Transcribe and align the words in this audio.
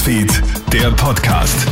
Newsfeed, 0.00 0.42
der 0.72 0.90
Podcast. 0.92 1.66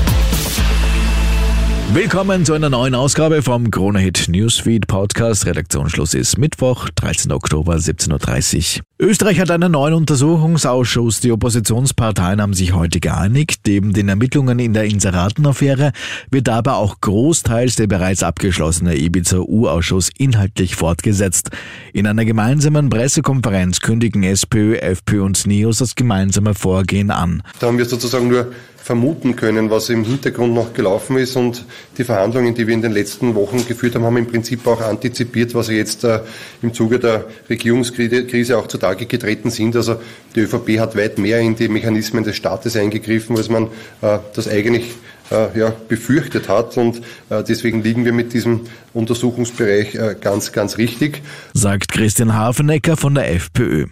Willkommen 1.95 2.45
zu 2.45 2.53
einer 2.53 2.69
neuen 2.69 2.95
Ausgabe 2.95 3.41
vom 3.41 3.71
Kronehit 3.71 4.27
Newsfeed 4.29 4.87
Podcast. 4.87 5.47
Redaktionsschluss 5.47 6.13
ist 6.13 6.37
Mittwoch, 6.37 6.91
13. 6.91 7.33
Oktober, 7.33 7.77
17.30 7.77 8.81
Uhr. 8.81 8.88
Österreich 9.01 9.39
hat 9.39 9.53
einen 9.53 9.71
neuen 9.71 9.95
Untersuchungsausschuss. 9.95 11.21
Die 11.21 11.31
Oppositionsparteien 11.31 12.43
haben 12.43 12.53
sich 12.53 12.75
heute 12.75 12.99
geeinigt. 12.99 13.61
Neben 13.65 13.93
den 13.93 14.09
Ermittlungen 14.09 14.59
in 14.59 14.73
der 14.73 14.87
Inseratenaffäre 14.87 15.93
wird 16.33 16.49
dabei 16.49 16.73
auch 16.73 17.01
großteils 17.01 17.77
der 17.77 17.87
bereits 17.87 18.25
abgeschlossene 18.25 18.97
Ibiza-U-Ausschuss 18.97 20.11
inhaltlich 20.19 20.75
fortgesetzt. 20.75 21.51
In 21.93 22.09
einer 22.09 22.25
gemeinsamen 22.25 22.91
Pressekonferenz 22.91 23.79
kündigen 23.79 24.25
SPÖ, 24.25 24.75
FPÖ 24.79 25.23
und 25.23 25.47
NEOS 25.47 25.79
das 25.79 25.95
gemeinsame 25.95 26.55
Vorgehen 26.55 27.13
an. 27.13 27.45
Da 27.61 27.69
haben 27.69 27.79
wir 27.79 27.85
sozusagen 27.85 28.27
nur 28.27 28.49
vermuten 28.89 29.37
können, 29.37 29.69
was 29.69 29.91
im 29.91 30.03
Hintergrund 30.03 30.55
noch 30.55 30.73
gelaufen 30.73 31.19
ist. 31.19 31.37
Und 31.37 31.67
die 31.99 32.05
Verhandlungen, 32.05 32.55
die 32.55 32.67
wir 32.67 32.73
in 32.73 32.81
den 32.81 32.93
letzten 32.93 33.35
Wochen 33.35 33.67
geführt 33.67 33.95
haben, 33.95 34.05
haben 34.05 34.17
im 34.17 34.27
Prinzip 34.27 34.67
auch 34.67 34.81
antizipiert, 34.81 35.55
was 35.55 35.69
jetzt 35.69 36.05
äh, 36.05 36.21
im 36.63 36.73
Zuge 36.73 36.99
der 36.99 37.27
Regierungskrise 37.51 38.57
auch 38.57 38.67
zutage 38.89 39.07
getreten 39.07 39.51
sind. 39.51 39.77
Also 39.77 39.97
die 40.35 40.41
ÖVP 40.41 40.79
hat 40.79 40.97
weit 40.97 41.19
mehr 41.19 41.41
in 41.41 41.57
die 41.57 41.69
Mechanismen 41.69 42.25
des 42.25 42.37
Staates 42.37 42.77
eingegriffen, 42.77 43.37
als 43.37 43.49
man 43.49 43.65
äh, 44.01 44.19
das 44.35 44.49
eigentlich 44.49 44.85
äh, 45.31 45.59
ja, 45.59 45.73
befürchtet 45.89 46.49
hat. 46.49 46.77
Und 46.77 46.99
äh, 47.31 47.43
deswegen 47.47 47.83
liegen 47.83 48.05
wir 48.05 48.13
mit 48.13 48.33
diesem 48.33 48.63
Untersuchungsbereich 48.95 49.95
äh, 49.95 50.17
ganz, 50.21 50.53
ganz 50.53 50.79
richtig. 50.79 51.23
Sagt 51.55 51.93
Christian 51.93 52.35
Hafenecker 52.35 52.97
von 52.97 53.15
der 53.15 53.33
FPÖ. 53.35 53.87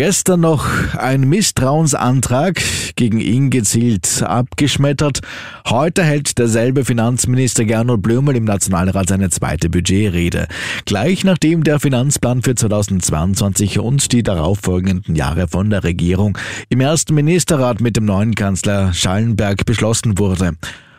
Gestern 0.00 0.40
noch 0.40 0.66
ein 0.96 1.28
Misstrauensantrag 1.28 2.62
gegen 2.96 3.20
ihn 3.20 3.50
gezielt 3.50 4.22
abgeschmettert. 4.22 5.20
Heute 5.68 6.02
hält 6.02 6.38
derselbe 6.38 6.86
Finanzminister 6.86 7.66
Gernot 7.66 8.00
Blömel 8.00 8.34
im 8.34 8.44
Nationalrat 8.44 9.10
seine 9.10 9.28
zweite 9.28 9.68
Budgetrede. 9.68 10.48
Gleich 10.86 11.22
nachdem 11.22 11.64
der 11.64 11.80
Finanzplan 11.80 12.40
für 12.40 12.54
2022 12.54 13.78
und 13.78 14.10
die 14.12 14.22
darauffolgenden 14.22 15.16
Jahre 15.16 15.48
von 15.48 15.68
der 15.68 15.84
Regierung 15.84 16.38
im 16.70 16.80
ersten 16.80 17.14
Ministerrat 17.14 17.82
mit 17.82 17.98
dem 17.98 18.06
neuen 18.06 18.34
Kanzler 18.34 18.94
Schallenberg 18.94 19.66
beschlossen 19.66 20.18
wurde. 20.18 20.52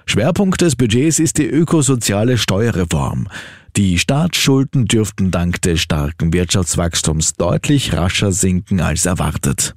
Schwerpunkt 0.05 0.61
des 0.61 0.75
Budgets 0.75 1.17
ist 1.17 1.39
die 1.39 1.47
ökosoziale 1.47 2.37
Steuerreform. 2.37 3.27
Die 3.77 3.97
Staatsschulden 3.97 4.85
dürften 4.85 5.31
dank 5.31 5.61
des 5.61 5.81
starken 5.81 6.33
Wirtschaftswachstums 6.33 7.33
deutlich 7.33 7.93
rascher 7.93 8.33
sinken 8.33 8.81
als 8.81 9.05
erwartet. 9.05 9.75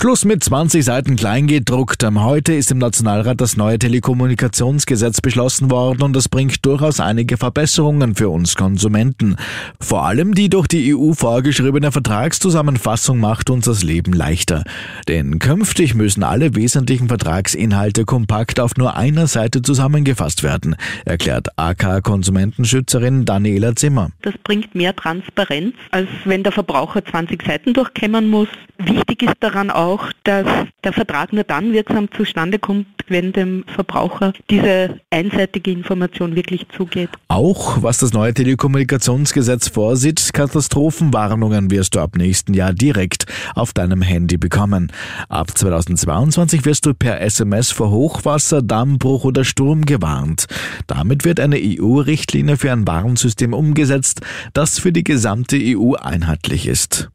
Schluss 0.00 0.24
mit 0.24 0.44
20 0.44 0.84
Seiten 0.84 1.16
Kleingedruckt. 1.16 2.04
Heute 2.04 2.52
ist 2.52 2.70
im 2.70 2.78
Nationalrat 2.78 3.40
das 3.40 3.56
neue 3.56 3.80
Telekommunikationsgesetz 3.80 5.20
beschlossen 5.20 5.72
worden 5.72 6.02
und 6.02 6.12
das 6.14 6.28
bringt 6.28 6.64
durchaus 6.64 7.00
einige 7.00 7.36
Verbesserungen 7.36 8.14
für 8.14 8.28
uns 8.28 8.54
Konsumenten. 8.54 9.34
Vor 9.80 10.06
allem 10.06 10.36
die 10.36 10.50
durch 10.50 10.68
die 10.68 10.94
EU 10.94 11.14
vorgeschriebene 11.14 11.90
Vertragszusammenfassung 11.90 13.18
macht 13.18 13.50
uns 13.50 13.64
das 13.64 13.82
Leben 13.82 14.12
leichter. 14.12 14.62
Denn 15.08 15.40
künftig 15.40 15.96
müssen 15.96 16.22
alle 16.22 16.54
wesentlichen 16.54 17.08
Vertragsinhalte 17.08 18.04
kompakt 18.04 18.60
auf 18.60 18.76
nur 18.76 18.94
einer 18.94 19.26
Seite 19.26 19.62
zusammengefasst 19.62 20.44
werden, 20.44 20.76
erklärt 21.06 21.48
AK-Konsumentenschützerin 21.56 23.24
Daniela 23.24 23.74
Zimmer. 23.74 24.10
Das 24.22 24.34
bringt 24.44 24.76
mehr 24.76 24.94
Transparenz, 24.94 25.74
als 25.90 26.08
wenn 26.24 26.44
der 26.44 26.52
Verbraucher 26.52 27.04
20 27.04 27.42
Seiten 27.42 27.72
durchkämmern 27.72 28.28
muss. 28.28 28.46
Wichtig 28.80 29.24
ist 29.24 29.34
daran 29.40 29.70
auch, 29.70 29.87
auch, 29.88 30.12
dass 30.24 30.46
der 30.84 30.92
Vertrag 30.92 31.32
nur 31.32 31.44
dann 31.44 31.72
wirksam 31.72 32.10
zustande 32.12 32.58
kommt, 32.58 32.86
wenn 33.08 33.32
dem 33.32 33.64
Verbraucher 33.66 34.32
diese 34.50 35.00
einseitige 35.10 35.70
Information 35.70 36.36
wirklich 36.36 36.66
zugeht. 36.76 37.08
Auch 37.28 37.82
was 37.82 37.98
das 37.98 38.12
neue 38.12 38.34
Telekommunikationsgesetz 38.34 39.68
vorsieht, 39.68 40.32
Katastrophenwarnungen 40.32 41.70
wirst 41.70 41.94
du 41.94 42.00
ab 42.00 42.16
nächsten 42.16 42.54
Jahr 42.54 42.72
direkt 42.72 43.26
auf 43.54 43.72
deinem 43.72 44.02
Handy 44.02 44.36
bekommen. 44.36 44.92
Ab 45.28 45.56
2022 45.56 46.64
wirst 46.64 46.86
du 46.86 46.94
per 46.94 47.20
SMS 47.20 47.70
vor 47.70 47.90
Hochwasser, 47.90 48.62
Dammbruch 48.62 49.24
oder 49.24 49.44
Sturm 49.44 49.86
gewarnt. 49.86 50.46
Damit 50.86 51.24
wird 51.24 51.40
eine 51.40 51.56
EU-Richtlinie 51.56 52.56
für 52.56 52.72
ein 52.72 52.86
Warnsystem 52.86 53.54
umgesetzt, 53.54 54.20
das 54.52 54.78
für 54.78 54.92
die 54.92 55.04
gesamte 55.04 55.56
EU 55.58 55.94
einheitlich 55.94 56.66
ist. 56.66 57.10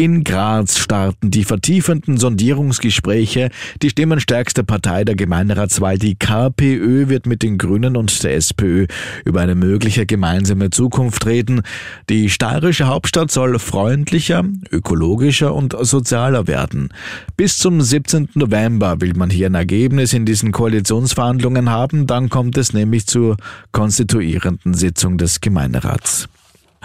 In 0.00 0.22
Graz 0.22 0.78
starten 0.78 1.32
die 1.32 1.42
vertiefenden 1.42 2.18
Sondierungsgespräche. 2.18 3.50
Die 3.82 3.90
stimmenstärkste 3.90 4.62
Partei 4.62 5.02
der 5.02 5.16
Gemeinderatswahl, 5.16 5.98
die 5.98 6.14
KPÖ, 6.14 7.08
wird 7.08 7.26
mit 7.26 7.42
den 7.42 7.58
Grünen 7.58 7.96
und 7.96 8.22
der 8.22 8.36
SPÖ 8.36 8.86
über 9.24 9.40
eine 9.40 9.56
mögliche 9.56 10.06
gemeinsame 10.06 10.70
Zukunft 10.70 11.26
reden. 11.26 11.62
Die 12.10 12.30
steirische 12.30 12.86
Hauptstadt 12.86 13.32
soll 13.32 13.58
freundlicher, 13.58 14.44
ökologischer 14.70 15.52
und 15.52 15.74
sozialer 15.76 16.46
werden. 16.46 16.90
Bis 17.36 17.58
zum 17.58 17.80
17. 17.80 18.28
November 18.34 19.00
will 19.00 19.14
man 19.14 19.30
hier 19.30 19.46
ein 19.48 19.56
Ergebnis 19.56 20.12
in 20.12 20.24
diesen 20.24 20.52
Koalitionsverhandlungen 20.52 21.70
haben. 21.70 22.06
Dann 22.06 22.28
kommt 22.28 22.56
es 22.56 22.72
nämlich 22.72 23.08
zur 23.08 23.36
konstituierenden 23.72 24.74
Sitzung 24.74 25.18
des 25.18 25.40
Gemeinderats. 25.40 26.28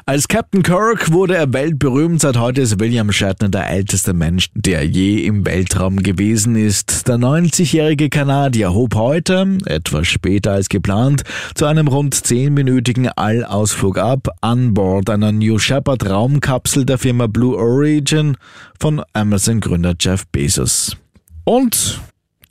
Als 0.06 0.28
Captain 0.28 0.64
Kirk 0.64 1.12
wurde 1.12 1.36
er 1.36 1.54
weltberühmt. 1.54 2.20
Seit 2.20 2.38
heute 2.38 2.62
ist 2.62 2.80
William 2.80 3.12
Shatner 3.12 3.50
der 3.50 3.70
älteste 3.70 4.14
Mensch, 4.14 4.50
der 4.54 4.86
je 4.86 5.24
im 5.26 5.46
Weltraum 5.46 6.04
gewesen 6.04 6.56
ist. 6.56 7.08
Der 7.08 7.16
90-jährige 7.16 8.10
Kanadier 8.10 8.74
hob 8.74 8.96
heute, 8.96 9.60
etwas 9.66 10.08
später 10.08 10.52
als 10.54 10.68
geplant, 10.68 11.24
zu 11.56 11.66
einem 11.66 11.88
rund 11.88 12.16
zehnminütigen 12.16 13.08
Allausflug 13.08 13.98
ab 13.98 14.28
an 14.42 14.74
Bord 14.74 15.10
einer 15.10 15.32
New 15.32 15.58
Shepard 15.58 16.10
Raumkapsel 16.10 16.86
der 16.86 16.98
Firma 16.98 17.28
Blue 17.28 17.56
Origin 17.56 18.36
von 18.80 19.02
Amazon-Gründer 19.14 19.94
Jeff 20.00 20.26
Bezos. 20.28 20.98
Und 21.46 22.02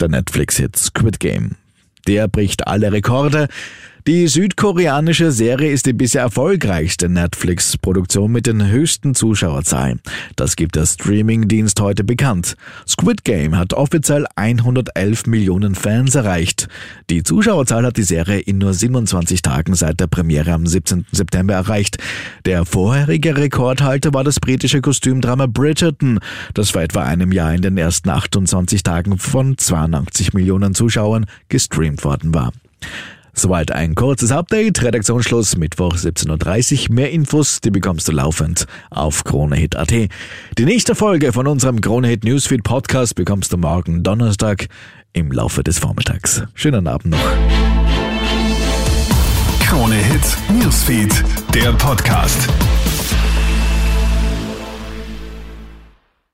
der 0.00 0.08
Netflix-Hit 0.08 0.76
Squid 0.76 1.20
Game. 1.20 1.56
Der 2.06 2.28
bricht 2.28 2.66
alle 2.66 2.92
Rekorde. 2.92 3.48
Die 4.08 4.26
südkoreanische 4.26 5.30
Serie 5.30 5.70
ist 5.70 5.86
die 5.86 5.92
bisher 5.92 6.22
erfolgreichste 6.22 7.08
Netflix-Produktion 7.08 8.32
mit 8.32 8.48
den 8.48 8.68
höchsten 8.68 9.14
Zuschauerzahlen. 9.14 10.00
Das 10.34 10.56
gibt 10.56 10.74
der 10.74 10.86
Streaming-Dienst 10.86 11.80
heute 11.80 12.02
bekannt. 12.02 12.56
Squid 12.84 13.22
Game 13.22 13.56
hat 13.56 13.74
offiziell 13.74 14.26
111 14.34 15.26
Millionen 15.26 15.76
Fans 15.76 16.16
erreicht. 16.16 16.66
Die 17.10 17.22
Zuschauerzahl 17.22 17.86
hat 17.86 17.96
die 17.96 18.02
Serie 18.02 18.40
in 18.40 18.58
nur 18.58 18.74
27 18.74 19.40
Tagen 19.40 19.74
seit 19.76 20.00
der 20.00 20.08
Premiere 20.08 20.50
am 20.50 20.66
17. 20.66 21.06
September 21.12 21.54
erreicht. 21.54 21.98
Der 22.44 22.64
vorherige 22.64 23.36
Rekordhalter 23.36 24.12
war 24.12 24.24
das 24.24 24.40
britische 24.40 24.80
Kostümdrama 24.80 25.46
Bridgerton, 25.46 26.18
das 26.54 26.70
vor 26.70 26.82
etwa 26.82 27.04
einem 27.04 27.30
Jahr 27.30 27.54
in 27.54 27.62
den 27.62 27.78
ersten 27.78 28.10
28 28.10 28.82
Tagen 28.82 29.18
von 29.18 29.56
82 29.56 30.34
Millionen 30.34 30.74
Zuschauern 30.74 31.26
gestreamt 31.48 32.02
worden 32.02 32.34
war. 32.34 32.52
Soweit 33.34 33.72
ein 33.72 33.94
kurzes 33.94 34.30
Update. 34.30 34.82
Redaktionsschluss 34.82 35.56
Mittwoch 35.56 35.94
17.30 35.94 36.88
Uhr. 36.88 36.94
Mehr 36.94 37.10
Infos, 37.10 37.60
die 37.60 37.70
bekommst 37.70 38.08
du 38.08 38.12
laufend 38.12 38.66
auf 38.90 39.24
KroneHit.at. 39.24 39.90
Die 39.90 40.64
nächste 40.64 40.94
Folge 40.94 41.32
von 41.32 41.46
unserem 41.46 41.80
KroneHit 41.80 42.24
Newsfeed 42.24 42.62
Podcast 42.62 43.14
bekommst 43.14 43.52
du 43.52 43.56
morgen 43.56 44.02
Donnerstag 44.02 44.68
im 45.12 45.32
Laufe 45.32 45.62
des 45.62 45.78
Vormittags. 45.78 46.42
Schönen 46.54 46.86
Abend 46.86 47.12
noch. 47.12 47.32
KroneHit 49.66 50.36
Newsfeed, 50.60 51.24
der 51.54 51.72
Podcast. 51.72 52.48